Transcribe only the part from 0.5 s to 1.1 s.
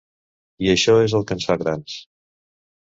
I això